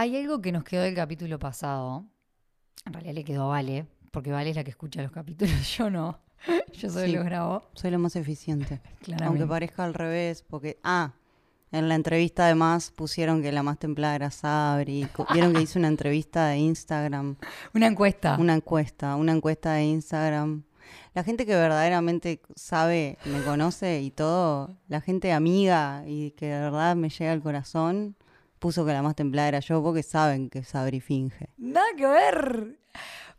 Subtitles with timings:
[0.00, 2.04] Hay algo que nos quedó del capítulo pasado.
[2.86, 5.90] En realidad le quedó a Vale, porque Vale es la que escucha los capítulos, yo
[5.90, 6.20] no.
[6.72, 7.12] Yo solo Sí.
[7.12, 8.80] los grabo, Soy lo más eficiente.
[9.02, 9.24] claramente.
[9.24, 10.78] Aunque parezca al revés, porque.
[10.84, 11.14] Ah,
[11.72, 15.08] en la entrevista además pusieron que la más templada era Sabri.
[15.34, 17.34] Vieron que hice una entrevista de Instagram,
[17.74, 18.36] Una encuesta.
[18.38, 20.62] una encuesta, una encuesta de Instagram.
[21.12, 26.60] La gente que verdaderamente sabe, me conoce y todo, la gente amiga y que de
[26.60, 28.14] verdad me llega al corazón,
[28.58, 31.48] puso que la más templada era yo porque saben que Sabri finge.
[31.56, 32.78] Nada que ver.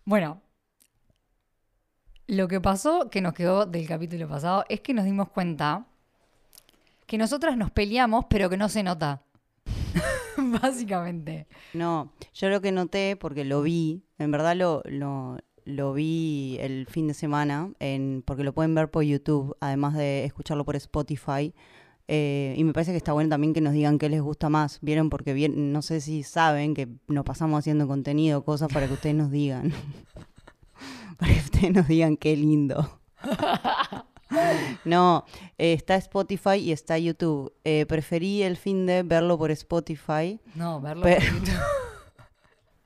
[0.05, 0.41] Bueno,
[2.27, 5.88] lo que pasó, que nos quedó del capítulo pasado, es que nos dimos cuenta
[7.08, 9.23] que nosotras nos peleamos, pero que no se nota.
[10.38, 11.47] Básicamente.
[11.73, 16.86] No, yo lo que noté, porque lo vi, en verdad lo, lo, lo vi el
[16.86, 21.53] fin de semana, en, porque lo pueden ver por YouTube, además de escucharlo por Spotify.
[22.12, 24.80] Eh, y me parece que está bueno también que nos digan qué les gusta más.
[24.81, 28.94] Vieron, porque bien, no sé si saben que nos pasamos haciendo contenido, cosas para que
[28.94, 29.72] ustedes nos digan.
[31.20, 33.00] para que ustedes nos digan qué lindo.
[34.86, 35.25] No,
[35.58, 37.52] eh, está Spotify y está YouTube.
[37.64, 40.39] Eh, preferí el fin de verlo por Spotify.
[40.53, 41.02] No, verlo.
[41.02, 41.50] Por YouTube.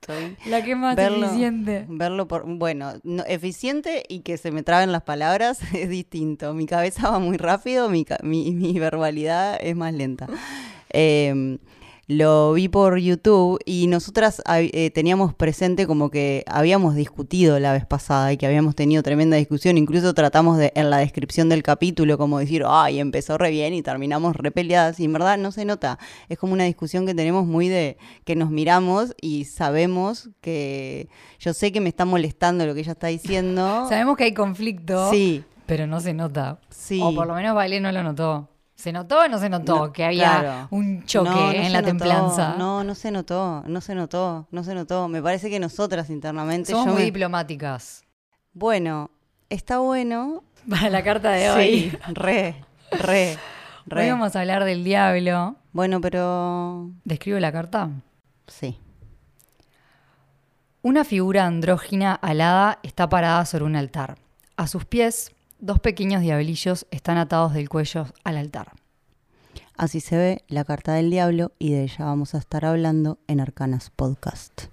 [0.07, 1.25] Estoy- La que más Verlo.
[1.27, 1.85] eficiente.
[1.87, 6.53] Verlo por, bueno, no- eficiente y que se me traben las palabras es distinto.
[6.53, 10.27] Mi cabeza va muy rápido, mi, mi, mi verbalidad es más lenta.
[10.89, 11.57] Eh,
[12.07, 17.85] lo vi por YouTube y nosotras eh, teníamos presente como que habíamos discutido la vez
[17.85, 19.77] pasada y que habíamos tenido tremenda discusión.
[19.77, 23.81] Incluso tratamos de, en la descripción del capítulo, como decir, ay, empezó re bien y
[23.81, 24.99] terminamos re peleadas.
[24.99, 25.97] Y en verdad no se nota.
[26.27, 31.07] Es como una discusión que tenemos muy de que nos miramos y sabemos que
[31.39, 33.87] yo sé que me está molestando lo que ella está diciendo.
[33.87, 36.59] Sabemos que hay conflicto, Sí, pero no se nota.
[36.69, 36.99] sí.
[37.01, 38.49] O por lo menos Vale no lo notó.
[38.83, 40.67] ¿Se notó o no se notó No, que había claro.
[40.71, 42.55] un choque No, no en la notó, templanza?
[42.57, 45.07] No, no se notó, no se notó, no se notó.
[45.07, 46.73] Me parece que nosotras internamente.
[46.73, 48.03] Somos muy me- diplomáticas.
[48.51, 49.09] Bueno,
[49.49, 50.43] está bueno.
[50.69, 51.89] Para la carta de hoy.
[51.91, 52.55] Sí, re,
[52.91, 53.37] re,
[53.85, 54.03] re.
[54.03, 55.55] Hoy vamos a hablar del diablo.
[55.71, 57.89] Bueno, pero ¿Describo la carta?
[58.47, 58.77] sí.
[60.81, 64.17] Una figura andrógina alada está parada sobre un altar.
[64.57, 68.73] A sus pies, dos pequeños diablillos están atados del cuello al altar.
[69.75, 73.39] Así se ve la carta del diablo y de ella vamos a estar hablando en
[73.39, 74.63] Arcanas Podcast.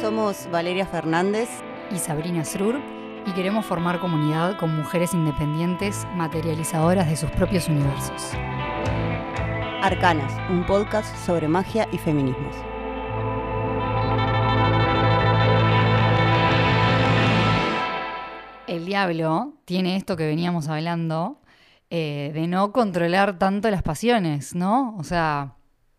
[0.00, 1.48] Somos Valeria Fernández.
[1.92, 2.80] Y Sabrina Srur,
[3.26, 8.30] y queremos formar comunidad con mujeres independientes, materializadoras de sus propios universos.
[9.82, 12.54] Arcanas, un podcast sobre magia y feminismos.
[18.68, 21.39] El diablo tiene esto que veníamos hablando
[21.90, 24.96] eh, de no controlar tanto las pasiones, ¿no?
[24.98, 25.54] O sea,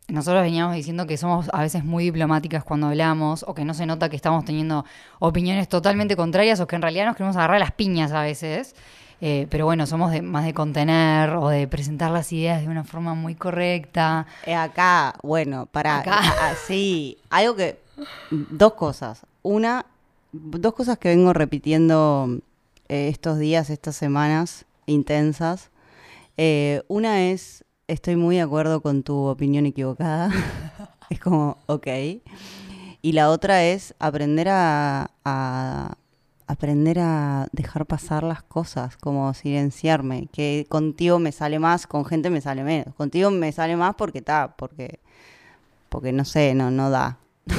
[0.08, 3.86] nosotros veníamos diciendo que somos a veces muy diplomáticas cuando hablamos o que no se
[3.86, 4.86] nota que estamos teniendo
[5.20, 8.76] opiniones totalmente contrarias o que en realidad nos queremos agarrar las piñas a veces.
[9.24, 12.84] Eh, pero bueno, somos de- más de contener o de presentar las ideas de una
[12.84, 14.26] forma muy correcta.
[14.46, 16.22] Eh, acá, bueno, para Acá.
[16.68, 17.80] sí, algo que
[18.30, 19.26] dos cosas.
[19.44, 19.86] Una,
[20.32, 22.40] dos cosas que vengo repitiendo
[22.90, 25.70] eh, estos días, estas semanas intensas.
[26.44, 30.32] Eh, una es, estoy muy de acuerdo con tu opinión equivocada.
[31.12, 31.86] es como, ok.
[33.04, 35.94] Y la otra es aprender a, a-
[36.48, 42.32] aprender a dejar pasar las cosas, como silenciarme, que contigo me sale más, con gente
[42.32, 42.96] me sale menos.
[42.96, 45.00] Contigo me sale más porque está, porque
[45.90, 47.20] porque no sé, no no da.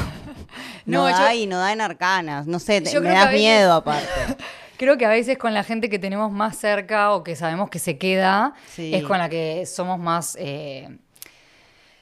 [0.84, 3.41] No, No, da yo- y no da en arcanas, no sé, te- me das veces-
[3.41, 4.09] miedo aparte.
[4.78, 7.78] Creo que a veces con la gente que tenemos más cerca o que sabemos que
[7.78, 8.94] se queda, Sí.
[8.94, 10.88] es con la que somos más eh,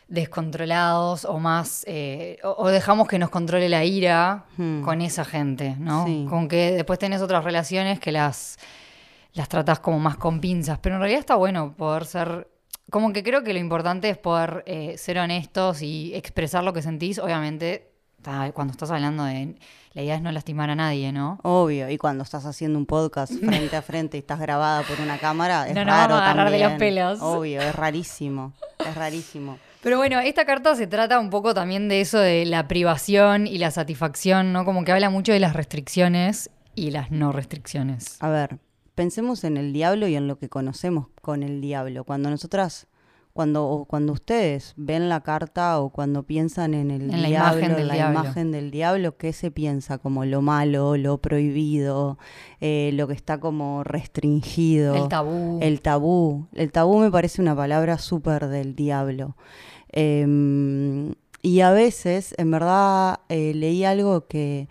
[0.08, 4.82] descontrolados o más eh, o, o dejamos que nos controle la ira Hmm.
[4.82, 6.04] con esa gente, ¿no?
[6.06, 6.26] Sí.
[6.28, 8.58] Con que después tenés otras relaciones que las
[9.32, 12.48] las tratás como más con pinzas, pero en realidad está bueno poder ser
[12.90, 16.82] como que creo que lo importante es poder eh, ser honestos y expresar lo que
[16.82, 17.89] sentís, obviamente
[18.54, 19.56] cuando estás hablando de
[19.92, 21.38] la idea es no lastimar a nadie, ¿no?
[21.42, 25.18] Obvio, y cuando estás haciendo un podcast frente a frente y estás grabada por una
[25.18, 27.20] cámara, es No nos raro vamos a agarrar de los pelos.
[27.20, 29.58] Obvio, es rarísimo, es rarísimo.
[29.82, 33.58] Pero bueno, esta carta se trata un poco también de eso de la privación y
[33.58, 34.64] la satisfacción, ¿no?
[34.64, 38.22] Como que habla mucho de las restricciones y las no restricciones.
[38.22, 38.58] A ver,
[38.94, 42.04] pensemos en el diablo y en lo que conocemos con el diablo.
[42.04, 42.86] Cuando nosotras,
[43.32, 47.76] cuando, o cuando ustedes ven la carta o cuando piensan en el En la imagen
[47.76, 48.20] del la diablo.
[48.20, 49.98] imagen del diablo, ¿qué se piensa?
[49.98, 52.18] Como lo malo, lo prohibido,
[52.60, 54.94] eh, lo que está como restringido.
[54.94, 55.58] El tabú.
[55.62, 56.46] El tabú.
[56.54, 59.36] El tabú me parece una palabra súper del diablo.
[59.92, 64.68] Em, y a veces, en verdad, eh, leí algo que,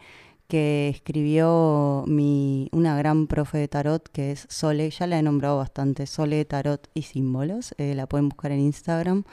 [0.50, 5.58] que escribió mi, una gran profe de tarot, que es Sole, ya la he nombrado
[5.58, 9.24] bastante, Sole Tarot y Símbolos, eh, la pueden buscar en Instagram.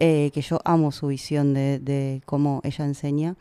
[0.00, 3.34] Eh, que yo amo su visión de, de, cómo ella enseña.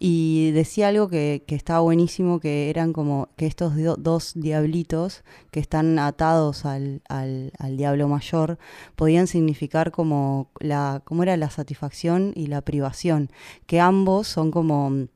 [0.00, 5.22] Y decía algo que, que estaba buenísimo, que eran como que estos dos diablitos
[5.52, 8.58] que están atados al, al, al, diablo mayor
[8.96, 13.30] podían significar como la, cómo era la satisfacción y la privación,
[13.66, 15.06] que ambos son como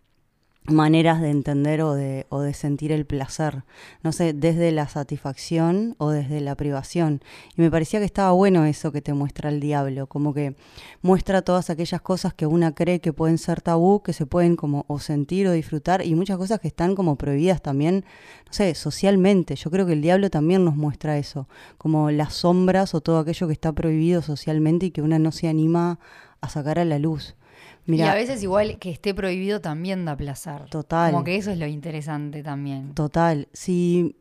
[0.66, 3.64] maneras de entender o de, o de sentir el placer,
[4.02, 7.20] no sé, desde la satisfacción o desde la privación.
[7.54, 10.56] Y me parecía que estaba bueno eso que te muestra el diablo, como que
[11.02, 14.86] muestra todas aquellas cosas que una cree que pueden ser tabú, que se pueden como
[14.88, 18.06] o sentir o disfrutar, y muchas cosas que están como prohibidas también,
[18.46, 19.56] no sé, socialmente.
[19.56, 21.46] Yo creo que el diablo también nos muestra eso,
[21.76, 25.48] como las sombras o todo aquello que está prohibido socialmente y que una no se
[25.48, 25.98] anima
[26.40, 27.36] a sacar a la luz
[27.86, 30.68] y a veces igual que esté prohibido también da placer.
[30.70, 31.12] Total.
[31.12, 32.94] Como que eso es lo interesante también.
[32.94, 33.48] Total.
[33.52, 34.16] Si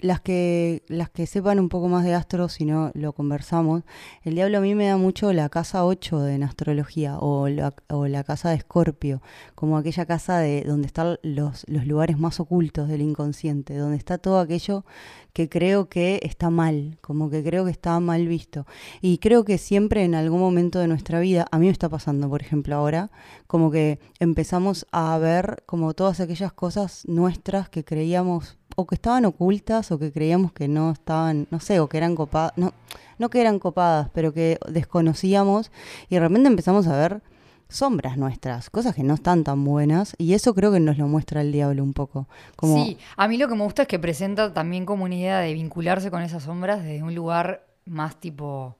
[0.00, 3.82] las que, las que sepan un poco más de astro, si no lo conversamos,
[4.22, 7.74] el diablo a mí me da mucho la casa 8 de en astrología o la,
[7.88, 9.22] o la casa de Escorpio,
[9.54, 14.18] como aquella casa de donde están los, los lugares más ocultos del inconsciente, donde está
[14.18, 14.84] todo aquello
[15.32, 18.66] que creo que está mal, como que creo que está mal visto.
[19.00, 22.28] Y creo que siempre en algún momento de nuestra vida, a mí me está pasando,
[22.28, 23.10] por ejemplo, ahora,
[23.46, 29.24] como que empezamos a ver como todas aquellas cosas nuestras que creíamos o que estaban
[29.24, 32.72] ocultas o que creíamos que no estaban, no sé, o que eran copadas, no,
[33.18, 35.72] no que eran copadas, pero que desconocíamos
[36.08, 37.20] y de repente empezamos a ver
[37.68, 41.40] sombras nuestras, cosas que no están tan buenas, y eso creo que nos lo muestra
[41.40, 42.28] el diablo un poco.
[42.54, 42.84] Como...
[42.84, 45.52] Sí, a mí lo que me gusta es que presenta también como una idea de
[45.54, 48.76] vincularse con esas sombras desde un lugar más tipo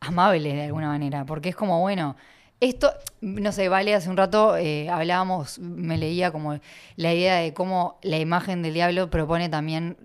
[0.00, 2.16] amable de alguna manera, porque es como, bueno,
[2.62, 6.60] esto, no sé, Vale, hace un rato eh, hablábamos, me leía como
[6.94, 9.96] la idea de cómo la imagen del diablo propone también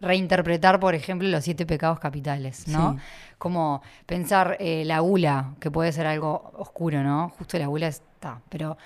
[0.00, 2.98] reinterpretar, por ejemplo, los siete pecados capitales, ¿no?
[3.38, 7.30] Como pensar eh, la gula, que puede ser algo oscuro, ¿no?
[7.38, 8.76] Justo la gula está, pero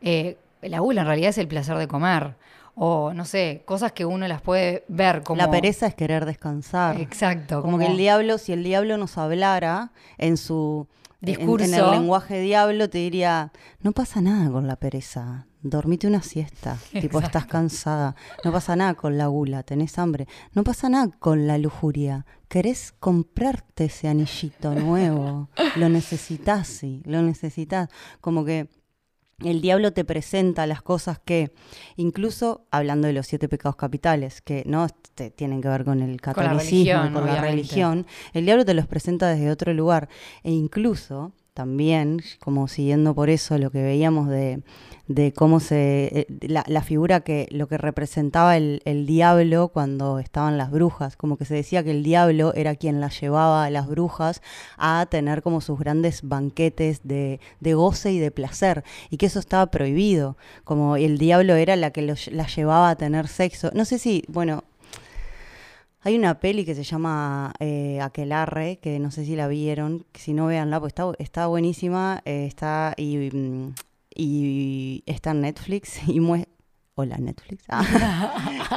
[0.00, 2.36] eh, la gula en realidad es el placer de comer.
[2.76, 5.36] O no sé, cosas que uno las puede ver como.
[5.42, 6.98] La pereza es querer descansar.
[7.00, 7.60] Exacto.
[7.60, 10.86] como que el diablo, si el diablo nos hablara en su
[11.22, 11.64] discurso.
[11.64, 16.76] En, el lenguaje diablo te diría, no pasa nada con la pereza, dormite una siesta,
[17.00, 21.46] tipo estás cansada, no pasa nada con la gula, tenés hambre, no pasa nada con
[21.46, 27.88] la lujuria, querés comprarte ese anillito nuevo, lo necesitas, sí, lo necesitas,
[28.20, 28.68] como que
[29.44, 31.52] el diablo te presenta las cosas que,
[31.96, 34.86] incluso hablando de los siete pecados capitales, que no
[35.36, 39.50] tienen que ver con el catolicismo, con la religión, el diablo te los presenta desde
[39.50, 40.08] otro lugar.
[40.42, 44.62] E incluso también, como siguiendo por eso lo que veíamos de,
[45.06, 46.20] de cómo se.
[46.20, 47.46] Eh, la, la, figura que.
[47.50, 51.16] lo que representaba el, el, diablo cuando estaban las brujas.
[51.16, 54.40] Como que se decía que el diablo era quien las llevaba a las brujas
[54.78, 58.84] a tener como sus grandes banquetes de, de goce y de placer.
[59.10, 60.36] Y que eso estaba prohibido.
[60.64, 63.70] Como el diablo era la que las llevaba a tener sexo.
[63.74, 64.24] No sé si.
[64.28, 64.64] Bueno,
[66.04, 70.34] hay una peli que se llama eh, Aquelarre, que no sé si la vieron, si
[70.34, 73.74] no véanla, pues está, está buenísima, eh, está y, mm,
[74.14, 76.20] y, está en Netflix y.
[76.94, 77.64] Hola Netflix.
[77.68, 78.76] Ah.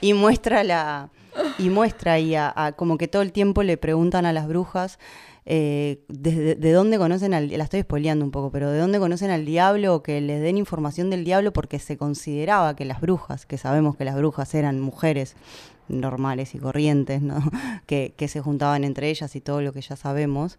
[0.00, 1.10] y, muestra la...
[1.58, 4.98] Y muestra y a, como que todo el tiempo le preguntan a las brujas
[5.44, 7.48] eh, de, de, dónde conocen al...
[7.48, 10.58] La estoy spoileando un poco, pero de dónde conocen al diablo o que les den
[10.58, 14.80] información del diablo porque se consideraba que las brujas, que sabemos que las brujas eran
[14.80, 15.36] mujeres
[15.88, 17.42] normales y corrientes, ¿no?
[17.86, 20.58] que, que se juntaban entre ellas y todo lo que ya sabemos,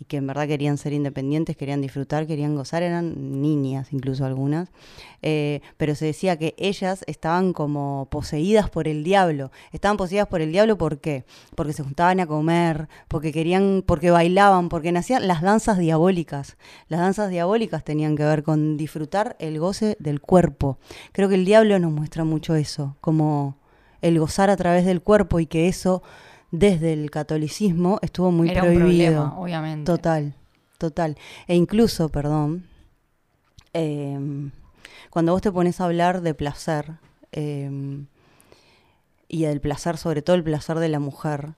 [0.00, 4.70] y que en verdad querían ser independientes, querían disfrutar, querían gozar, eran niñas incluso algunas,
[5.22, 9.50] eh, pero se decía que ellas estaban como poseídas por el diablo.
[9.72, 11.24] Estaban poseídas por el diablo ¿por qué?
[11.56, 16.56] Porque se juntaban a comer, porque querían, porque bailaban, porque nacían las danzas diabólicas.
[16.88, 20.78] Las danzas diabólicas tenían que ver con disfrutar el goce del cuerpo.
[21.12, 23.56] Creo que el diablo nos muestra mucho eso, como
[24.00, 26.02] el gozar a través del cuerpo y que eso
[26.50, 28.84] desde el catolicismo estuvo muy Era prohibido.
[28.84, 29.84] Un problema, obviamente.
[29.84, 30.34] Total,
[30.78, 31.16] total.
[31.46, 32.66] E incluso, perdón,
[33.72, 34.50] em,
[35.10, 36.98] cuando vos te pones a hablar de placer
[37.32, 38.06] em,
[39.28, 41.54] y del placer, sobre todo el placer de la mujer,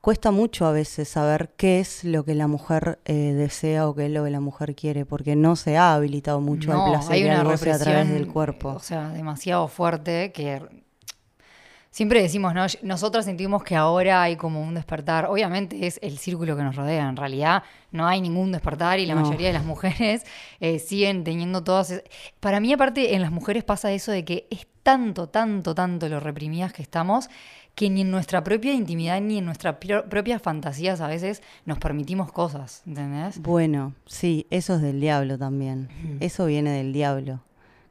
[0.00, 4.06] cuesta mucho a veces saber qué es lo que la mujer eh, desea o qué
[4.06, 7.28] es lo que la mujer quiere, porque no se ha habilitado mucho el placer y
[7.28, 8.70] el goce a través del cuerpo.
[8.70, 10.62] O sea, demasiado fuerte que
[11.90, 12.66] Siempre decimos, ¿no?
[12.82, 15.26] Nosotras sentimos que ahora hay como un despertar.
[15.26, 17.08] Obviamente es el círculo que nos rodea.
[17.08, 19.22] En realidad no hay ningún despertar y la No.
[19.22, 20.24] mayoría de las mujeres
[20.60, 21.90] eh, siguen teniendo todas.
[21.90, 22.04] es-
[22.40, 26.20] Para mí, aparte, en las mujeres pasa eso de que es tanto, tanto, tanto lo
[26.20, 27.28] reprimidas que estamos
[27.74, 31.78] que ni en nuestra propia intimidad ni en nuestras pro- propias fantasías a veces nos
[31.78, 33.40] permitimos cosas, ¿entendés?
[33.40, 35.88] Bueno, sí, eso es del diablo también.
[36.20, 37.40] Eso viene del diablo.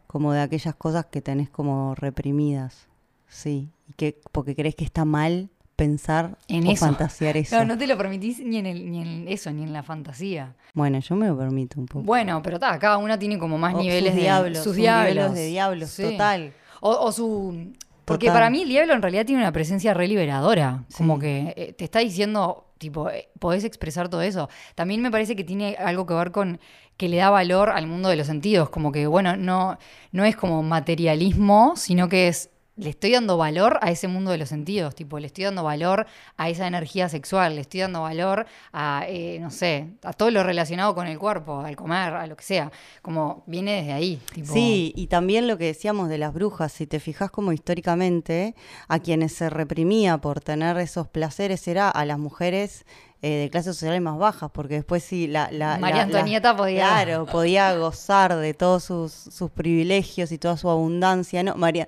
[0.05, 2.87] Como de aquellas cosas que tenés como reprimidas.
[3.27, 3.69] Sí.
[3.88, 6.86] Y que, porque crees que está mal pensar En o eso.
[6.86, 7.55] fantasear eso.
[7.57, 10.55] No, no te lo permitís ni en, el, ni en eso, ni en la fantasía.
[10.74, 12.03] Bueno, yo me lo permito un poco.
[12.03, 14.75] Bueno, pero ta, cada una tiene como más O niveles sus de diablos, sus sus
[14.75, 15.13] diablos.
[15.15, 16.03] niveles de diablos, Sí.
[16.03, 16.53] total.
[16.81, 17.74] O, o su
[18.05, 18.38] porque Total.
[18.39, 20.96] para mí el diablo en realidad tiene una presencia re liberadora, Sí.
[20.98, 24.50] como que eh, te está diciendo tipo eh, podés expresar todo eso.
[24.75, 26.60] También me parece que tiene algo que ver con
[26.96, 29.77] que le da valor al mundo de los sentidos, como que bueno, no
[30.13, 34.38] no es como materialismo, sino que es le estoy dando valor a ese mundo de
[34.38, 36.05] los sentidos, tipo, le estoy dando valor
[36.38, 40.43] a esa energía sexual, le estoy dando valor a, eh, no sé, a todo lo
[40.43, 44.22] relacionado con el cuerpo, al comer, a lo que sea, como viene desde ahí.
[44.31, 48.53] Tipo, Sí, y también lo que decíamos de las brujas, si te fijas como históricamente,
[48.88, 52.86] a quienes se reprimía por tener esos placeres era a las mujeres
[53.24, 55.50] eh, de clases sociales más bajas, porque después sí, la...
[55.51, 60.38] la- María la- Antonieta la- podía- Claro, podía gozar de todos sus, sus privilegios y
[60.38, 61.41] toda su abundancia.
[61.41, 61.88] No, María...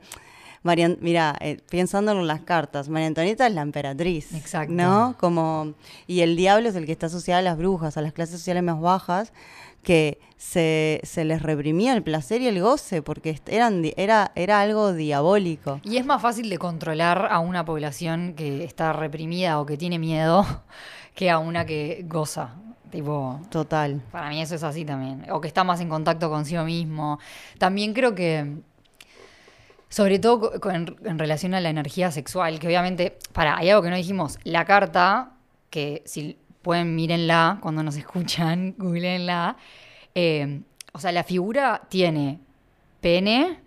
[0.64, 4.74] María, mira, eh, pensándolo en las cartas, María Antonieta es la emperatriz, Exacto.
[4.74, 5.16] ¿no?
[5.20, 5.74] Como
[6.08, 8.64] y el diablo es el que está asociado a las brujas, a las clases sociales
[8.64, 9.32] más bajas,
[9.84, 14.94] que se, se les reprimía el placer y el goce, porque eran, era, era algo
[14.94, 15.80] diabólico.
[15.84, 20.00] Y es más fácil de controlar a una población que está reprimida o que tiene
[20.00, 20.46] miedo
[21.16, 22.56] que a una que goza.
[22.90, 24.02] Tipo, Total.
[24.12, 25.28] para mí eso es así también.
[25.32, 27.20] O que está más en contacto consigo mismo.
[27.60, 28.62] También creo que,
[29.90, 33.82] sobre todo co- con- en relación a la energía sexual, que obviamente, para, hay algo
[33.84, 34.38] que no dijimos.
[34.44, 35.32] La carta,
[35.70, 39.58] que si pueden mírenla cuando nos escuchan, googleenla.
[40.16, 40.62] Eh,
[40.94, 42.40] o sea, la figura tiene
[43.02, 43.60] pene,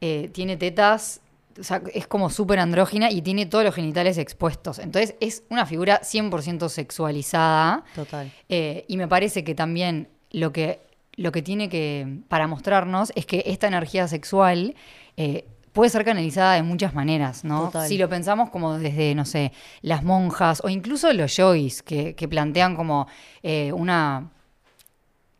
[0.00, 1.20] eh, tiene tetas,
[1.58, 4.78] o sea, es como súper andrógina y tiene todos los genitales expuestos.
[4.78, 7.84] Entonces es una figura 100% sexualizada.
[7.94, 8.30] Total.
[8.48, 10.80] Eh, y me parece que también lo que,
[11.16, 14.76] lo que tiene que, para mostrarnos, es que esta energía sexual
[15.16, 17.66] eh, puede ser canalizada de muchas maneras, ¿no?
[17.66, 17.88] Total.
[17.88, 22.28] Si lo pensamos como desde, no sé, las monjas o incluso los yogis, que, que
[22.28, 23.06] plantean como
[23.42, 24.30] eh, una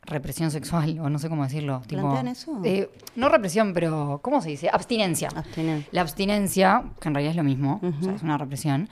[0.02, 1.82] represión sexual, o no sé cómo decirlo.
[1.86, 2.60] tipo, ¿Plantean eso?
[2.64, 4.70] eh, no represión, pero ¿cómo se dice?
[4.72, 5.28] Abstinencia.
[5.34, 5.86] Abstinen.
[5.92, 8.88] La abstinencia, que en realidad es lo mismo, o sea, es una represión.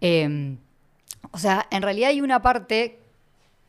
[0.00, 0.56] eh,
[1.30, 3.00] o sea, en realidad hay una parte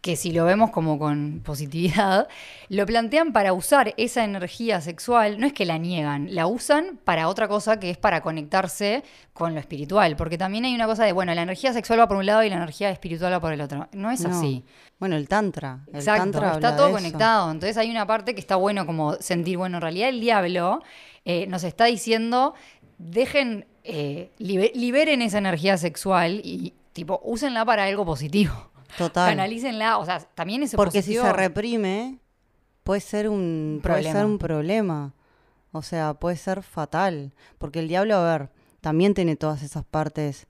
[0.05, 2.27] que si lo vemos como con positividad,
[2.69, 7.27] lo plantean para usar esa energía sexual, no es que la niegan, la usan para
[7.27, 11.12] otra cosa que es para conectarse con lo espiritual, porque también hay una cosa de,
[11.12, 13.62] bueno, la energía sexual va por un lado y la energía espiritual va por el
[13.62, 13.88] otro.
[13.93, 14.29] No es No.
[14.29, 14.63] así.
[15.00, 15.79] Bueno, el tantra.
[15.88, 17.50] El Exacto, tantra está todo conectado.
[17.50, 20.83] Entonces hay una parte que está bueno como sentir, bueno, en realidad el diablo
[21.25, 22.53] eh, nos está diciendo,
[23.00, 28.53] dejen, eh, libe- liberen esa energía sexual y tipo, úsenla para algo positivo.
[28.97, 29.29] Total.
[29.29, 31.25] Canalícenla, o sea, también ese Porque si positivo...
[31.25, 32.19] se reprime,
[32.83, 34.13] puede ser un puede Problema.
[34.19, 35.13] ser un problema.
[35.71, 37.33] O sea, puede ser fatal.
[37.57, 38.49] Porque el diablo, a ver,
[38.81, 40.47] también tiene todas esas partes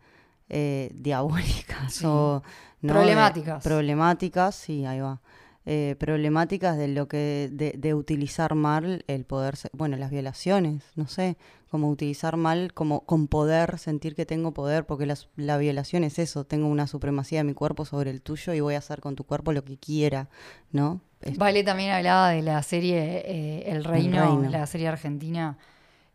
[0.50, 2.06] eh, diabólicas Sí.
[2.06, 2.44] o
[2.82, 2.94] ¿no?
[2.94, 3.64] Problemáticas.
[3.64, 5.20] problemáticas, sí, ahí va.
[5.68, 11.08] Eh, problemáticas de lo que de, de utilizar mal el poder, bueno, las violaciones, no
[11.08, 11.38] sé,
[11.72, 16.20] como utilizar mal, como con poder, sentir que tengo poder, porque las- la violación es
[16.20, 19.16] eso, tengo una supremacía de mi cuerpo sobre el tuyo y voy a hacer con
[19.16, 20.30] tu cuerpo lo que quiera,
[20.72, 21.02] ¿no?
[21.36, 24.50] Vale también hablaba de la serie eh, El Reino, Reino.
[24.52, 25.58] la serie argentina,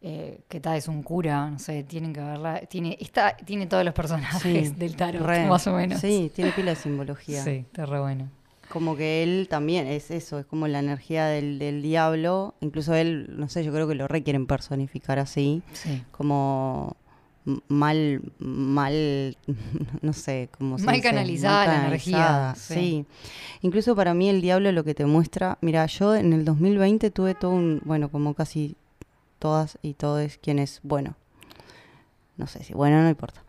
[0.00, 2.60] eh, que tal es un cura, no sé, tienen que verla.
[2.68, 5.46] Tiene, está, tiene todos los personajes Sí, del tarot, re.
[5.46, 6.00] más o menos.
[6.00, 7.42] Sí, tiene pila de simbología.
[7.42, 8.30] Sí, está re bueno.
[8.70, 12.54] Como que él también es eso, es como la energía del, del diablo.
[12.60, 15.62] Incluso él, no sé, yo creo que lo requieren personificar así.
[15.72, 16.02] Sí.
[16.12, 16.96] Como
[17.68, 19.36] mal, mal,
[20.02, 22.74] no sé, cómo se Mal dice, canalizada la energía, sí.
[22.74, 23.06] sí.
[23.62, 27.34] Incluso para mí el diablo lo que te muestra, mira, yo en el 2020 tuve
[27.34, 28.76] todo un, bueno, como casi
[29.38, 31.16] todas y todos quienes, bueno,
[32.36, 33.42] no sé si, bueno, no importa.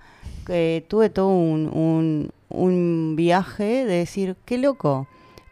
[0.46, 5.08] Que tuve todo un, un, un viaje de decir, qué loco,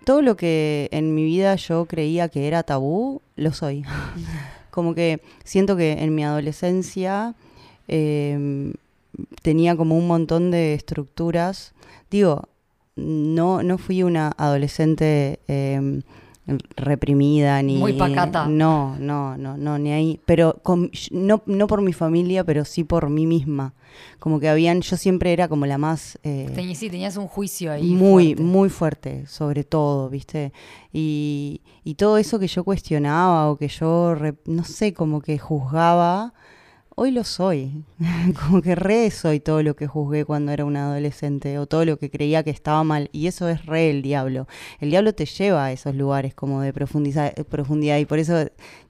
[0.05, 3.83] todo lo que en mi vida yo creía que era tabú, lo soy.
[4.71, 7.35] como que siento que en mi adolescencia
[7.87, 8.73] eh,
[9.41, 11.73] tenía como un montón de estructuras.
[12.09, 12.47] Digo,
[12.95, 16.01] no, no fui una adolescente eh,
[16.75, 18.47] reprimida ni Muy pacata.
[18.47, 22.83] no no no no ni ahí pero con- no no por mi familia pero sí
[22.83, 23.73] por mí misma
[24.19, 27.83] como que habían yo siempre era como la más eh, sí, tenías un juicio ahí.
[27.93, 28.43] muy, fuerte.
[28.43, 30.53] muy fuerte, sobre todo, ¿viste?
[30.93, 35.37] Y, y todo eso que yo cuestionaba o que yo, re- no sé, como que
[35.39, 36.33] juzgaba,
[36.99, 37.85] hoy lo soy.
[38.45, 41.97] como que re soy todo lo que juzgué cuando era una adolescente o todo lo
[41.97, 43.09] que creía que estaba mal.
[43.13, 44.47] Y eso es re el diablo.
[44.79, 48.33] El diablo te lleva a esos lugares como de profundidad y por eso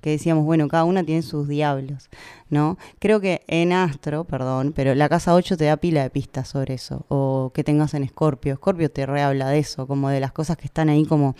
[0.01, 2.09] que decíamos, bueno, cada una tiene sus diablos,
[2.49, 2.77] ¿no?
[2.99, 6.75] Creo que en Astro, perdón, pero la casa 8 te da pila de pistas sobre
[6.75, 8.53] eso, o que tengas en Escorpio.
[8.53, 11.35] Escorpio te rehabla de eso, como de las cosas que están ahí como...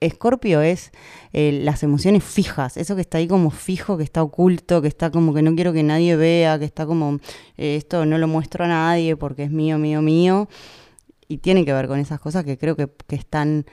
[0.00, 0.92] Escorpio es
[1.32, 5.10] eh, las emociones fijas, eso que está ahí como fijo, que está oculto, que está
[5.10, 7.18] como que no quiero que nadie vea, que está como,
[7.56, 10.48] eh, esto no lo muestro a nadie porque es mío, mío, mío.
[11.28, 13.64] Y tiene que ver con esas cosas que creo que, que están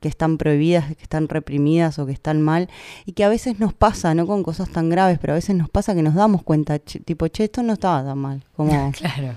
[0.00, 2.68] que están prohibidas, que están reprimidas o que están mal,
[3.04, 5.68] y que a veces nos pasa, no con cosas tan graves, pero a veces nos
[5.70, 9.34] pasa que nos damos cuenta, che- tipo, che, esto no estaba tan mal, como, Claro.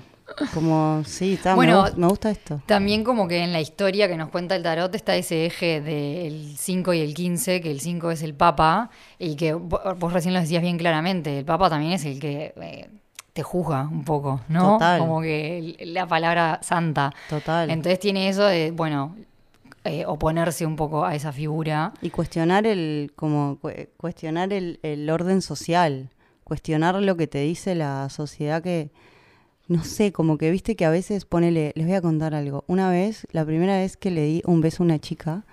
[0.54, 2.62] como sí, está, Bueno, me, me gusta esto.
[2.66, 6.56] También como que en la historia que nos cuenta el tarot está ese eje del
[6.58, 8.90] 5 y el 15, que el 5 es el Papa,
[9.20, 12.54] y que vo- vos recién lo decías bien claramente, el Papa también es el que
[12.62, 12.90] eh,
[13.34, 14.74] te juzga un poco, ¿no?
[14.74, 15.00] Total.
[15.00, 17.12] Como que la palabra santa.
[17.30, 17.70] Total.
[17.70, 19.16] Entonces tiene eso de, bueno,
[19.84, 21.94] eh, oponerse un poco a esa figura.
[22.02, 26.10] Y cuestionar el, como cu- cuestionar el, el orden social,
[26.44, 28.90] cuestionar lo que te dice la sociedad que,
[29.68, 32.64] no sé, como que viste que a veces ponele, les voy a contar algo.
[32.68, 35.44] Una vez, la primera vez que le di un beso a una chica,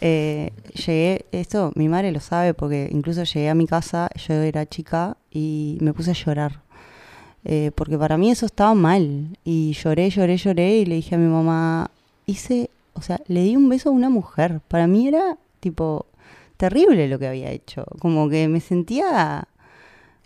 [0.00, 0.52] eh,
[0.86, 5.16] llegué, esto mi madre lo sabe porque incluso llegué a mi casa, yo era chica
[5.30, 6.60] y me puse a llorar.
[7.46, 9.36] Eh, porque para mí eso estaba mal.
[9.44, 11.90] Y lloré, lloré, lloré y le dije a mi mamá,
[12.26, 14.60] hice, o sea, le di un beso a una mujer.
[14.68, 16.06] Para mí era tipo
[16.56, 17.84] terrible lo que había hecho.
[18.00, 19.48] Como que me sentía...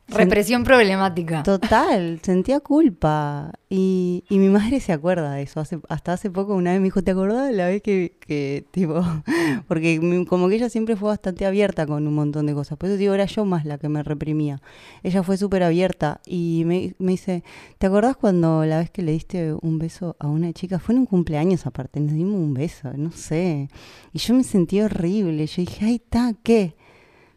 [0.09, 1.43] Represión problemática.
[1.43, 3.53] Total, sentía culpa.
[3.69, 5.61] Y, y mi madre se acuerda de eso.
[5.61, 8.65] Hace, hasta hace poco una vez me dijo, ¿te acordás de la vez que, que
[8.71, 9.03] tipo,
[9.69, 12.79] porque como que ella siempre fue bastante abierta con un montón de cosas.
[12.79, 14.62] Por eso digo, era yo más la que me reprimía.
[15.03, 17.44] Ella fue súper abierta y me, me dice,
[17.77, 20.79] ¿te acordás cuando la vez que le diste un beso a una chica?
[20.79, 23.68] Fue en un cumpleaños aparte, nos dimos un beso, no sé.
[24.14, 25.47] Y yo me sentí horrible.
[25.47, 26.77] Yo dije, ay, está, ¿qué?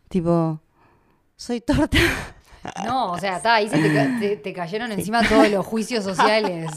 [0.07, 0.61] Tipo,
[1.35, 1.97] soy torta.
[2.85, 6.71] No, o sea, está ahí se te, te- te cayeron encima todos los juicios sociales.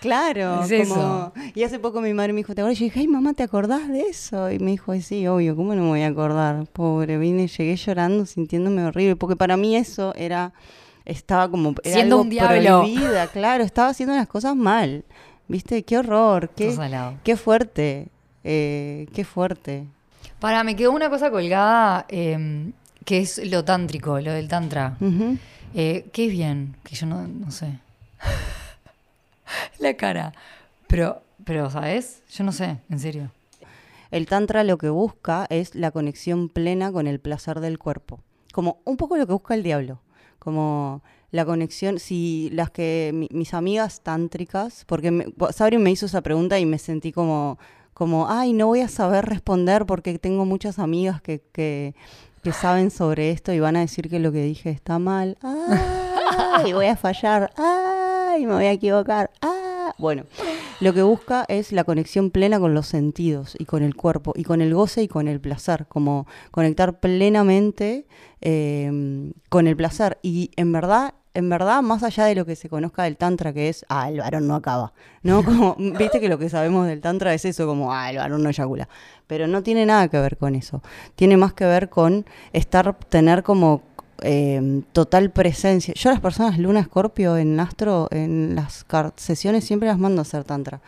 [0.00, 2.76] Claro, Es como- y hace poco mi madre me dijo, ¿te acordás?
[2.76, 4.50] Y yo dije, ay mamá, ¿te acordás de eso?
[4.50, 6.66] Y me dijo, "Ay, sí, obvio, ¿cómo no me voy a acordar?
[6.72, 10.52] Pobre, vine, llegué llorando, sintiéndome horrible, porque para mí eso era,
[11.04, 12.80] estaba como, era Siendo algo un diablo.
[12.82, 15.04] prohibida, claro, estaba haciendo las cosas mal,
[15.46, 15.84] ¿viste?
[15.84, 16.70] Qué horror, qué,
[17.22, 18.08] qué fuerte,
[18.42, 19.86] eh, qué fuerte.
[20.40, 22.72] Para, me quedó una cosa colgada eh,
[23.04, 24.96] que es lo tántrico, lo del tantra.
[25.00, 25.38] Ujú.
[25.74, 26.76] Eh, ¿Qué es bien?
[26.84, 27.78] Que yo no, no sé.
[29.78, 30.32] La cara.
[30.86, 32.22] Pero, pero, ¿sabes?
[32.30, 33.30] Yo no sé, en serio.
[34.10, 38.20] El tantra lo que busca es la conexión plena con el placer del cuerpo.
[38.52, 40.00] Como un poco lo que busca el diablo.
[40.38, 46.04] Como la conexión, si las que mi- mis amigas tántricas, porque me, Sabri me hizo
[46.06, 47.58] esa pregunta y me sentí como,
[47.94, 51.94] como, ay, no voy a saber responder porque tengo muchas amigas que, que,
[52.42, 55.38] que saben sobre esto y van a decir que lo que dije está mal.
[55.42, 57.52] Ay, voy a fallar.
[57.56, 59.30] Ay, me voy a equivocar.
[59.40, 59.94] Ah.
[59.98, 60.24] Bueno,
[60.80, 64.42] lo que busca es la conexión plena con los sentidos y con el cuerpo y
[64.42, 68.06] con el goce y con el placer, como conectar plenamente
[68.40, 70.18] eh, con el placer.
[70.22, 73.68] Y en verdad, en verdad, más allá de lo que se conozca del tantra, que
[73.68, 74.92] es, ah, el varón no acaba,
[75.22, 75.44] ¿no?
[75.44, 78.50] Como, viste que lo que sabemos del tantra es eso, como, ah, el varón no
[78.50, 78.88] eyacula.
[79.26, 80.82] Pero no tiene nada que ver con eso.
[81.14, 83.82] Tiene más que ver con estar, tener como
[84.22, 85.94] eh, total presencia.
[85.94, 88.84] Yo a las personas Luna Escorpio en Astro, en las
[89.16, 90.80] sesiones, siempre las mando a hacer tantra.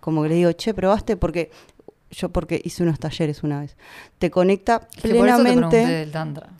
[0.00, 1.50] Como que le digo, che, probaste porque
[2.10, 3.76] yo porque hice unos talleres una vez.
[4.18, 6.59] Te conecta Es que por eso te plenamente del tantra.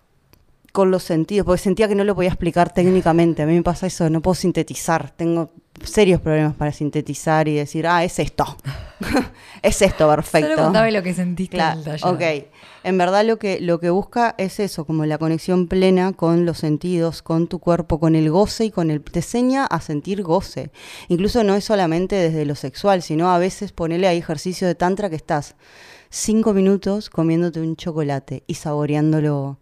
[0.73, 3.43] Con los sentidos, porque sentía que no lo podía explicar técnicamente.
[3.43, 5.11] A mí me pasa eso, no puedo sintetizar.
[5.11, 5.51] Tengo
[5.83, 8.45] serios problemas para sintetizar y decir, ah, es esto.
[9.63, 10.51] es esto, perfecto.
[10.51, 12.07] Solo contame lo que sentiste en Claro, el taller.
[12.07, 12.47] ok.
[12.83, 16.59] En verdad lo que, lo que busca es eso, como la conexión plena con los
[16.59, 19.03] sentidos, con tu cuerpo, con el goce y con el...
[19.03, 20.71] Te enseña a sentir goce.
[21.09, 25.11] Incluso no es solamente desde lo sexual, sino a veces ponele ahí ejercicio de tantra
[25.11, 25.57] que estás
[26.11, 29.59] cinco minutos comiéndote un chocolate y saboreándolo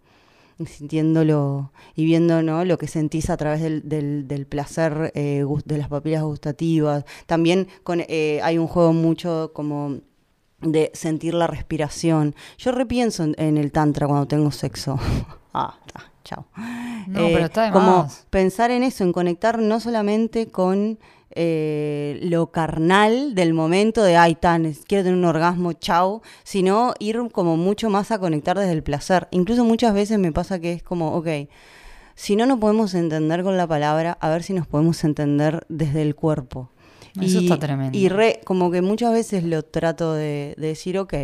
[0.66, 2.64] sintiéndolo y viendo ¿no?
[2.64, 7.04] lo que sentís a través del, del, del placer eh, de las papilas gustativas.
[7.26, 9.98] También con, eh, hay un juego mucho como
[10.60, 12.34] de sentir la respiración.
[12.58, 14.98] Yo repienso en, en el tantra cuando tengo sexo.
[15.54, 16.46] ah, está, chao.
[17.06, 18.26] No, Eh, pero está de como más.
[18.30, 20.98] pensar en eso, en conectar no solamente con
[21.34, 27.18] eh, lo carnal del momento de, ay, tan, quiero tener un orgasmo, chao, sino ir
[27.32, 29.28] como mucho más a conectar desde el placer.
[29.30, 31.28] Incluso muchas veces me pasa que es como, ok,
[32.14, 36.02] si no nos podemos entender con la palabra, a ver si nos podemos entender desde
[36.02, 36.70] el cuerpo.
[37.20, 37.96] Eso y, está tremendo.
[37.96, 41.14] Y re- como que muchas veces lo trato de, de decir, ok,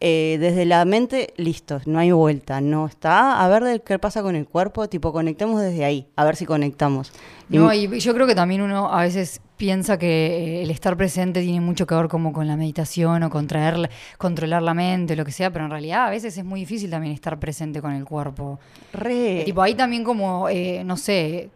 [0.00, 3.42] eh, desde la mente, listo, no hay vuelta, no está.
[3.42, 7.12] A ver qué pasa con el cuerpo, tipo, conectemos desde ahí, a ver si conectamos.
[7.48, 11.40] No, y yo creo que también uno a veces piensa que eh, el estar presente
[11.40, 15.32] tiene mucho que ver como con la meditación o contraer, controlar la mente, lo que
[15.32, 18.58] sea, pero en realidad a veces es muy difícil también estar presente con el cuerpo.
[18.92, 19.42] re.
[19.44, 21.50] Tipo, ahí también como, eh, no sé,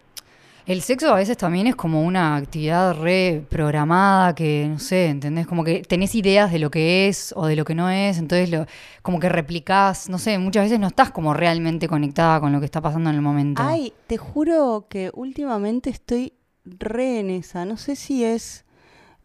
[0.69, 5.47] el sexo a veces también es como una actividad re programada que, no sé, ¿entendés?
[5.47, 8.51] Como que tenés ideas de lo que es o de lo que no es, entonces
[8.51, 8.67] lo,
[9.01, 12.67] como que replicás, no sé, muchas veces no estás como realmente conectada con lo que
[12.67, 13.63] está pasando en el momento.
[13.65, 16.35] Ay, te juro que últimamente estoy
[16.67, 17.65] re en esa.
[17.65, 18.67] No sé si es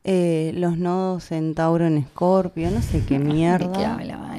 [0.05, 3.95] eh, los nodos en Tauro en Escorpio, no sé qué ¿De qué mierda.
[3.95, 4.32] habla, Vale?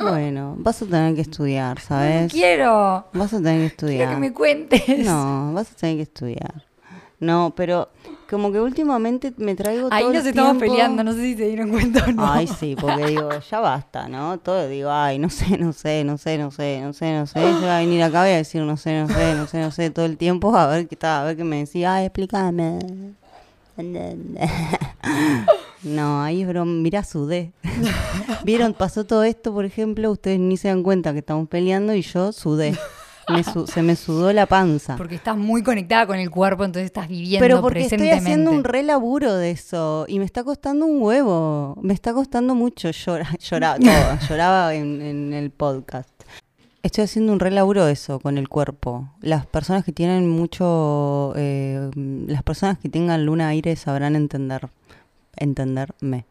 [0.00, 2.32] Bueno, vas a tener que estudiar, ¿sabes?
[2.32, 4.08] Quiero, Vas a tener que quiero estudiar.
[4.10, 4.98] que me cuentes.
[5.04, 6.64] No, vas a tener que estudiar.
[7.20, 7.88] No, pero
[8.28, 11.36] como que últimamente me traigo Ahí todo nos el estamos tiempo- peleando, no sé si
[11.36, 12.26] se dieron cuenta o no.
[12.32, 14.38] Ay, sí, porque digo, ya basta, ¿no?
[14.40, 17.40] Todo digo, ay, no sé, no sé, no sé, no sé, no sé, no sé.
[17.40, 19.70] Yo voy a venir acá voy a decir, no sé, no sé, no sé, no
[19.70, 22.80] sé, todo el tiempo, a ver qué tal, a ver qué me decía, ay, explícame.
[25.84, 27.52] No, ahí es broma, mirá, sudé.
[28.44, 32.02] Vieron, pasó todo esto, por ejemplo, ustedes ni se dan cuenta que estamos peleando y
[32.02, 32.76] yo sudé.
[33.28, 34.96] Me su- se me sudó la panza.
[34.96, 38.30] Porque estás muy conectada con el cuerpo, entonces estás viviendo Pero porque estoy presentemente.
[38.32, 41.78] haciendo un re laburo de eso y me está costando un huevo.
[41.82, 42.90] Me está costando mucho.
[43.40, 46.10] Lloraba, todo, lloraba en, en el podcast.
[46.82, 49.08] Estoy haciendo un re laburo de eso con el cuerpo.
[49.20, 51.32] Las personas que tienen mucho.
[51.36, 51.90] eh,
[52.26, 54.68] las personas que tengan luna aire sabrán entender.
[55.42, 56.24] Entenderme.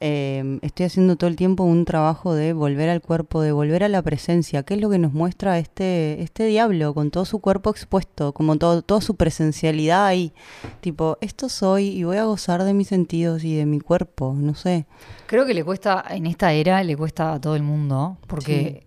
[0.00, 3.88] Eh, estoy haciendo todo el tiempo un trabajo de volver al cuerpo, de volver a
[3.88, 7.70] la presencia, que es lo que nos muestra este, este diablo, con todo su cuerpo
[7.70, 10.32] expuesto, como todo, toda su presencialidad ahí.
[10.80, 14.54] Tipo, esto soy y voy a gozar de mis sentidos y de mi cuerpo, no
[14.54, 14.86] sé.
[15.26, 18.84] Creo que le cuesta, en esta era, le cuesta a todo el mundo, porque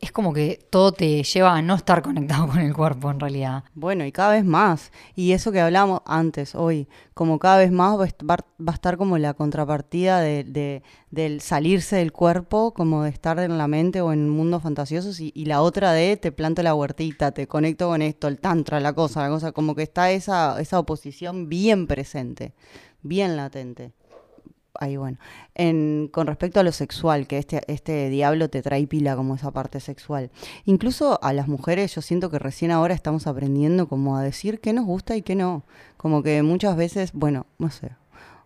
[0.00, 3.64] es como que todo te lleva a no estar conectado con el cuerpo en realidad.
[3.74, 4.92] Bueno, y cada vez más.
[5.14, 9.34] Y eso que hablamos antes, hoy, como cada vez más va a estar como la
[9.34, 14.28] contrapartida de, de- del salirse del cuerpo, como de estar en la mente o en
[14.28, 18.28] mundos fantasiosos, y, y la otra de te planto la huertita, te conecto con esto,
[18.28, 22.54] el tantra, la cosa, la cosa, como que está esa, esa oposición bien presente,
[23.02, 23.92] bien latente.
[24.80, 25.18] Ahí bueno.
[25.54, 29.50] En, con respecto a lo sexual, que este, este diablo te trae pila como esa
[29.50, 30.30] parte sexual.
[30.64, 34.72] Incluso a las mujeres yo siento que recién ahora estamos aprendiendo como a decir qué
[34.72, 35.64] nos gusta y qué no.
[35.98, 37.90] Como que muchas veces, bueno, no sé.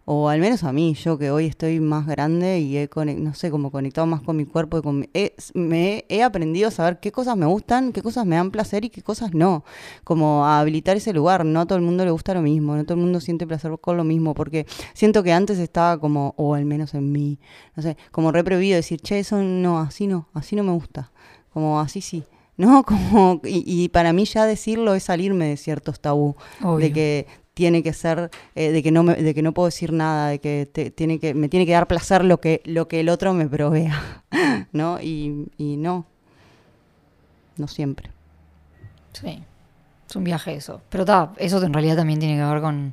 [0.09, 3.51] O al menos a mí, yo que hoy estoy más grande y he, no sé,
[3.51, 7.01] como conectado más con mi cuerpo y con mi- he- me he aprendido a saber
[7.01, 9.65] qué cosas me gustan, qué cosas me dan placer y qué cosas no.
[10.05, 11.45] Como a habilitar ese lugar.
[11.45, 13.73] No a todo el mundo le gusta lo mismo, no todo el mundo siente placer
[13.81, 14.65] con lo mismo, porque
[14.95, 17.41] siento que antes estaba como, o al menos en mí,
[17.75, 21.11] no sé, como re prohibido decir, che, eso no, así no, así no me gusta.
[21.53, 22.23] Como así sí.
[22.59, 22.85] ¿No?
[22.87, 26.37] Como, y, y para mí ya decirlo es salirme de ciertos tabú.
[26.63, 26.79] Obvio.
[26.79, 29.91] De que tiene que ser, eh, de que no me, de que no puedo decir
[29.91, 33.01] nada, de que te- tiene que, me tiene que dar placer lo que, lo que
[33.01, 34.23] el otro me provea.
[34.73, 35.01] ¿No?
[35.01, 36.05] Y, y no.
[37.57, 38.11] No siempre.
[39.15, 39.43] Sí,
[40.07, 40.83] es un viaje eso.
[40.91, 42.93] Pero ta, eso en realidad también tiene que ver con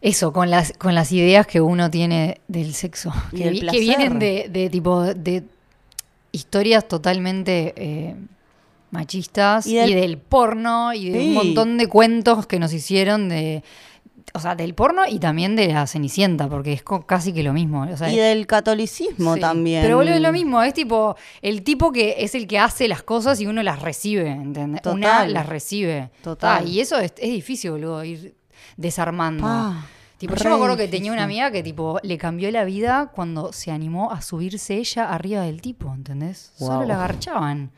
[0.00, 3.12] eso, con las, con las ideas que uno tiene del sexo.
[3.32, 5.44] Y Que, vi- vienen de, de tipo de
[6.32, 8.16] historias totalmente eh,
[8.92, 11.28] machistas Y y, del- porno y de Sí.
[11.28, 13.64] un montón de cuentos que nos hicieron de.
[14.34, 17.82] O sea, del porno y también de la Cenicienta, porque es casi que lo mismo.
[17.82, 19.82] O sea, y del catolicismo Sí, también.
[19.82, 23.02] Pero boludo, es lo mismo, es tipo el tipo que es el que hace las
[23.02, 24.80] cosas y uno las recibe, ¿entendés?
[24.86, 25.32] Una Total.
[25.34, 26.10] las recibe.
[26.22, 26.62] Total.
[26.62, 28.34] Ah, y eso es, es difícil, boludo, ir
[28.78, 29.42] desarmando.
[29.44, 29.84] Pa,
[30.16, 33.52] tipo, yo me acuerdo que tenía una amiga que tipo le cambió la vida cuando
[33.52, 36.52] se animó a subirse ella arriba del tipo, ¿entendés?
[36.56, 37.70] Solo la agarchaban.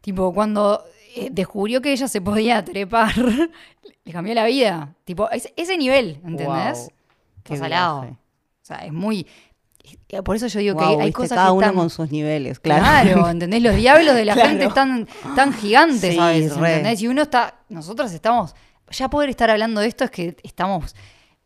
[0.00, 0.84] Tipo, cuando
[1.16, 3.12] eh, descubrió que ella se podía trepar,
[4.04, 4.94] le cambió la vida.
[5.04, 6.90] Tipo, es- ese nivel, ¿entendés?
[7.48, 7.56] Wow.
[7.58, 8.00] Salado.
[8.02, 8.16] O
[8.62, 9.26] sea, es muy...
[10.08, 11.74] eh, Por eso yo digo que hay viste, cosas cada que uno están...
[11.76, 12.82] con sus niveles, claro.
[12.84, 13.62] Claro, ¿entendés?
[13.62, 14.48] Los diablos de la Claro.
[14.50, 16.70] gente están tan gigantes Sí, a veces, re.
[16.76, 17.02] ¿entendés?
[17.02, 18.54] Y uno está, nosotros estamos,
[18.90, 20.94] ya poder estar hablando de esto es que estamos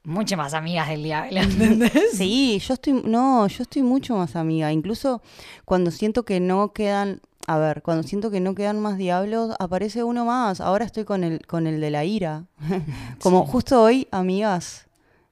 [0.03, 1.93] mucho más amigas del diablo, ¿entendés?
[2.12, 4.71] Sí, yo estoy, no, yo estoy mucho más amiga.
[4.71, 5.23] Incluso
[5.64, 10.02] cuando siento que no quedan, a ver, cuando siento que no quedan más diablos, aparece
[10.02, 10.61] uno más.
[10.61, 12.44] Ahora estoy con el, con el de la ira.
[13.22, 13.50] Como Sí.
[13.52, 14.87] justo hoy, amigas,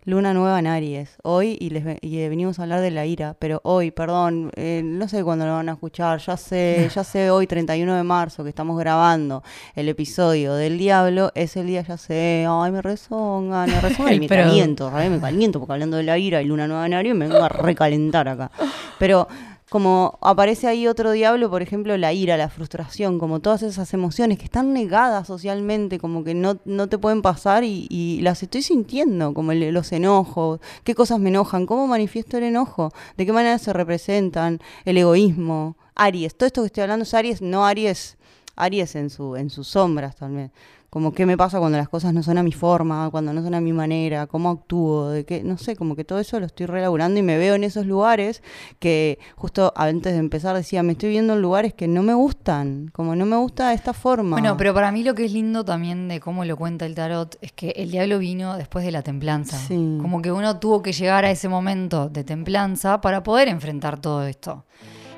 [0.05, 1.17] luna nueva en Aries.
[1.23, 5.09] Hoy, y les y venimos a hablar de la ira, pero hoy, perdón, eh, no
[5.09, 6.19] sé cuándo lo van a escuchar.
[6.21, 9.43] Ya sé, ya sé hoy, 31 de marzo, que estamos grabando
[9.75, 11.31] el episodio del diablo.
[11.35, 15.61] Es el día, ya sé, ay, me rezonga, me rezonga y me caliento, me caliento,
[15.61, 18.51] porque hablando de la ira y luna nueva en Aries me vengo a recalentar acá.
[18.99, 19.29] Pero
[19.73, 24.37] como aparece ahí otro diablo, por ejemplo, la ira, la frustración, como todas esas emociones
[24.37, 28.61] que están negadas socialmente, como que no, no te pueden pasar y, y las estoy
[28.61, 33.33] sintiendo, como el- los enojos, qué cosas me enojan, cómo manifiesto el enojo, de qué
[33.33, 38.19] manera se representan, el egoísmo, Aries, todo esto que estoy hablando es Aries, no Aries,
[38.57, 40.53] Aries en, su, en sus sombras también.
[40.93, 43.55] Como qué me pasa cuando las cosas no son a mi forma, cuando no son
[43.55, 46.67] a mi manera, cómo actúo, de qué, no sé, como que todo eso lo estoy
[46.67, 48.43] relaborando y me veo en esos lugares
[48.79, 52.91] que justo antes de empezar decía, me estoy viendo en lugares que no me gustan,
[52.93, 54.37] como no me gusta esta forma.
[54.37, 57.39] Bueno, pero para mí lo que es lindo también de cómo lo cuenta el tarot
[57.41, 59.57] es que el diablo vino después de la templanza.
[59.57, 59.97] Sí.
[59.99, 64.27] Como que uno tuvo que llegar a ese momento de templanza para poder enfrentar todo
[64.27, 64.67] esto.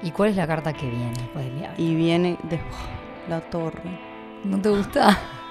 [0.05, 1.83] ¿Y cuál es la carta que viene después del diablo?
[1.83, 2.61] Y viene de
[3.29, 3.99] la torre.
[4.45, 5.19] ¿No te gusta?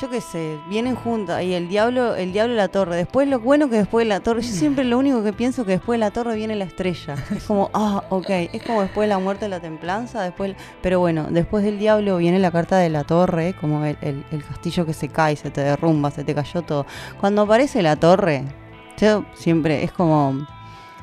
[0.00, 2.94] Yo qué sé, vienen juntas y el diablo, el diablo y la torre.
[2.94, 5.72] Después lo bueno que después de la torre, yo siempre lo único que pienso que
[5.72, 7.16] después de la torre viene la estrella.
[7.34, 11.00] Es como, ah, ok, es como después de la muerte de la templanza, después, pero
[11.00, 14.86] bueno, después del diablo viene la carta de la torre, como el, el- el castillo
[14.86, 16.86] que se cae, se te derrumba, se te cayó todo.
[17.18, 18.44] Cuando aparece la torre,
[19.00, 20.46] yo siempre es como,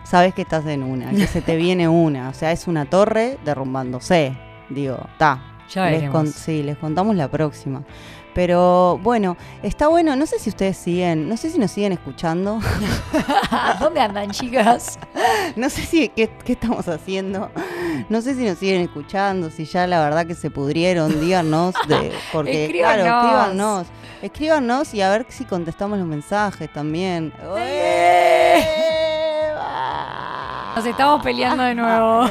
[0.05, 3.37] sabes que estás en una, que se te viene una, o sea, es una torre
[3.43, 4.37] derrumbándose,
[4.69, 5.41] digo, está.
[5.73, 7.81] Ya Les con- sí, les contamos la próxima.
[8.35, 12.59] Pero bueno, está bueno, no sé si ustedes siguen, no sé si nos siguen escuchando,
[13.79, 14.99] ¿Dónde andan, chicas?
[15.55, 17.49] no sé si qué, qué estamos haciendo,
[18.09, 22.11] no sé si nos siguen escuchando, si ya la verdad que se pudrieron, díganos, de,
[22.33, 23.07] porque claro, Escríbanos.
[23.07, 23.87] escríbanos,
[24.21, 27.31] escríbanos y a ver si contestamos los mensajes también.
[30.75, 32.29] Nos estamos peleando de nuevo.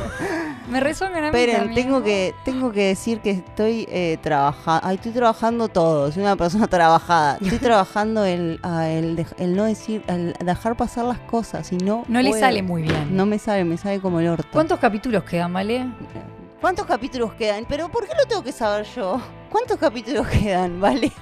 [0.71, 1.75] Me resuenan a mí Esperen, también.
[1.87, 6.67] tengo que, tengo que decir que estoy eh, trabajando, estoy trabajando todo, soy una persona
[6.69, 7.37] trabajada.
[7.41, 11.77] Estoy trabajando el, ah, el, dej- el no decir, el dejar pasar las cosas y
[11.77, 12.41] no No le puedo.
[12.41, 13.15] sale muy bien.
[13.15, 14.49] No me sale, me sale como el orto.
[14.53, 15.87] ¿Cuántos capítulos quedan, Vale?
[16.61, 17.67] ¿Cuántos capítulos quedan?
[17.69, 19.21] Pero ¿por qué lo tengo que saber yo?
[19.51, 21.13] ¿Cuántos capítulos quedan, vale?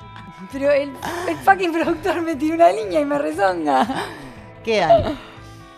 [0.52, 0.90] Pero el,
[1.28, 3.86] el fucking productor me tiró una línea y me rezonga.
[4.64, 5.16] Quedan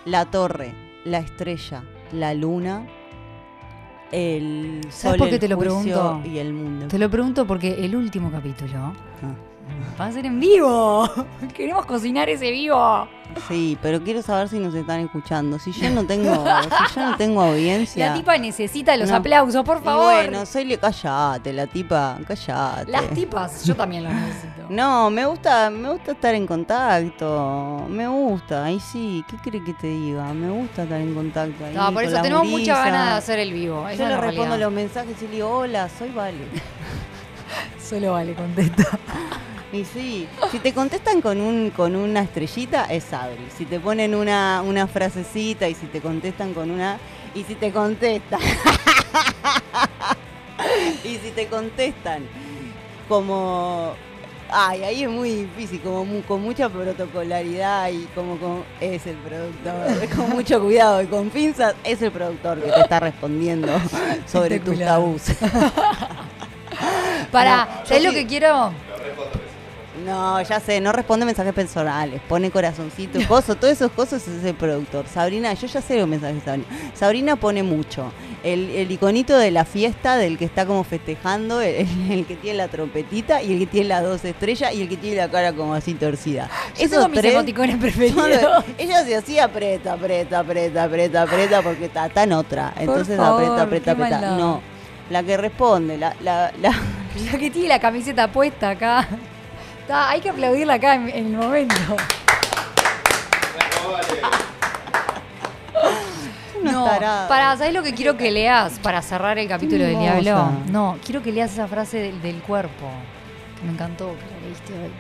[0.07, 2.87] la torre, la estrella, la luna,
[4.13, 6.21] el sol, por qué el te lo pregunto?
[6.25, 6.89] y el mundo.
[6.89, 8.93] Te lo pregunto porque el último capítulo
[9.23, 9.35] Ah.
[10.01, 11.09] Va a ser en vivo.
[11.55, 13.07] Queremos cocinar ese vivo.
[13.47, 15.57] Sí, pero quiero saber si nos están escuchando.
[15.61, 16.45] Si yo no tengo,
[16.89, 18.09] si yo no tengo audiencia.
[18.09, 19.17] La tipa necesita los No.
[19.17, 20.15] aplausos, por Y favor.
[20.15, 22.91] bueno, soy le callate, la tipa, callate.
[22.91, 24.67] Las tipas, yo también lo necesito.
[24.69, 27.87] No, me gusta, me gusta estar en contacto.
[27.89, 30.25] Me gusta, ahí sí, ¿qué crees que te diga?
[30.35, 31.75] Me gusta estar en contacto ahí.
[31.75, 33.87] No, por eso tenemos muchas ganas de hacer el vivo.
[33.97, 36.39] Yo le respondo los mensajes y le digo, hola, soy Vale.
[37.81, 38.85] Solo vale, contesta.
[39.73, 43.47] Y sí, si te contestan con un con una estrellita, es Adri.
[43.57, 46.99] Si te ponen una, una frasecita y si te contestan con una...
[47.35, 48.41] Y si te contestan...
[51.05, 52.25] y si te contestan
[53.09, 53.93] como...
[54.53, 58.65] Ay, ahí es muy difícil, como mu- con mucha protocolaridad y como con...
[58.81, 62.99] Es el productor, con mucho cuidado y con pinzas, es el productor que te está
[62.99, 63.69] respondiendo
[64.27, 65.23] sobre tus tabús.
[67.31, 68.73] Para, ¿sabes lo que quiero?
[70.05, 74.55] No, ya sé, no responde mensajes personales, pone corazoncito, coso, todos esos cosas es el
[74.55, 75.07] productor.
[75.07, 76.67] Sabrina, yo ya sé los mensajes de Sabrina.
[76.95, 78.13] Sabrina pone mucho.
[78.43, 82.57] El, el iconito de la fiesta, del que está como festejando, el, el que tiene
[82.59, 85.53] la trompetita y el que tiene las dos estrellas y el que tiene la cara
[85.53, 86.49] como así torcida.
[86.79, 88.41] Yo tengo mis emoticones preferidos.
[88.41, 92.73] son ella se hacía aprieta, aprieta, aprieta, aprieta, aprieta, porque está, en otra.
[92.79, 94.37] Entonces favor, aprieta, aprieta, aprieta.
[94.37, 94.61] No,
[95.11, 96.73] la que responde, la, la, la,
[97.33, 99.07] La que tiene la camiseta puesta acá.
[99.91, 101.75] Está, hay que aplaudirla acá en, en el momento.
[106.63, 106.85] No,
[107.29, 110.53] para, ¿sabes lo que quiero que leas para cerrar el capítulo del diablo?
[110.71, 112.89] No, quiero que leas esa frase del, del cuerpo.
[113.59, 114.93] Que me encantó, que la leíste hoy.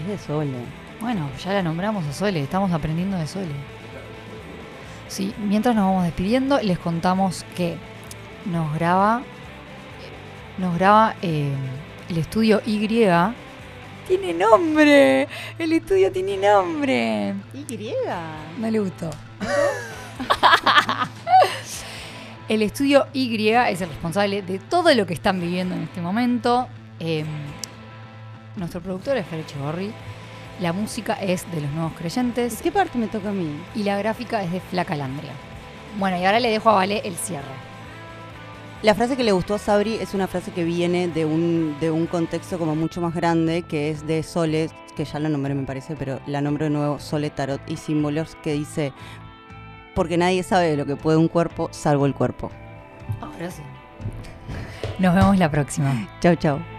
[0.00, 0.56] Es de Sole.
[0.98, 3.52] Bueno, ya la nombramos a Sole, estamos aprendiendo de Sole.
[5.08, 7.76] Sí, mientras nos vamos despidiendo, les contamos que
[8.46, 9.20] nos graba,
[10.56, 11.52] nos graba eh,
[12.08, 15.28] el estudio Y Tiene nombre.
[15.58, 17.34] El estudio tiene nombre.
[17.52, 17.94] Y.
[18.58, 19.10] No le gustó.
[22.48, 26.68] el estudio Y es el responsable de todo lo que están viviendo en este momento.
[27.00, 27.26] Em,
[28.56, 29.92] nuestro productor es Fer Echeborri.
[30.60, 32.62] La música es de los nuevos creyentes.
[32.62, 33.60] ¿Qué parte me toca a mí?
[33.74, 35.32] Y la gráfica es de Flacalandria.
[35.98, 37.75] Bueno, y ahora le dejo a Vale el cierre.
[38.82, 41.90] La frase que le gustó a Sabri es una frase que viene de un, de
[41.90, 45.64] un contexto como mucho más grande, que es de Sole, que ya la nombré me
[45.64, 48.92] parece, pero la nombro de nuevo, Sole, Tarot y Símbolos, que dice,
[49.94, 52.50] porque nadie sabe de lo que puede un cuerpo salvo el cuerpo.
[53.20, 53.62] Ahora sí.
[54.98, 56.08] Nos vemos la próxima.
[56.20, 56.75] Chau, chau.